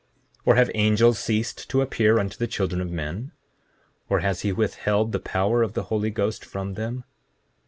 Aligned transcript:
7:36 0.37 0.41
Or 0.47 0.55
have 0.55 0.71
angels 0.73 1.19
ceased 1.19 1.69
to 1.69 1.81
appear 1.83 2.17
unto 2.17 2.35
the 2.35 2.47
children 2.47 2.81
of 2.81 2.89
men? 2.89 3.33
Or 4.09 4.21
has 4.21 4.41
he 4.41 4.51
withheld 4.51 5.11
the 5.11 5.19
power 5.19 5.61
of 5.61 5.73
the 5.73 5.83
Holy 5.93 6.09
Ghost 6.09 6.43
from 6.43 6.73
them? 6.73 7.03